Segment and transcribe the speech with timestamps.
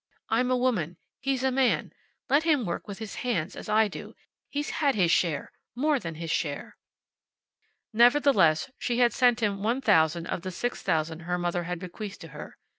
[0.29, 0.97] I'm a woman.
[1.19, 1.93] He's a man.
[2.27, 4.15] Let him work with his hands, as I do.
[4.49, 5.51] He's had his share.
[5.75, 6.75] More than his share."
[7.93, 12.19] Nevertheless she had sent him one thousand of the six thousand her mother had bequeathed
[12.21, 12.57] to her.